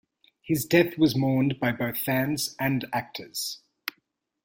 His 0.41 0.65
death 0.65 0.97
was 0.97 1.15
mourned 1.15 1.59
by 1.59 1.73
both 1.73 1.95
fans 1.95 2.55
and 2.59 2.85
actors. 2.91 3.59